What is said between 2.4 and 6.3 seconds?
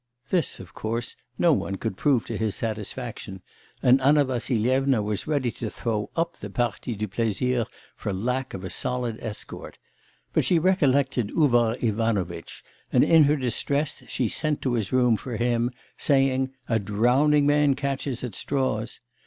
satisfaction, and Anna Vassilyevna was ready to throw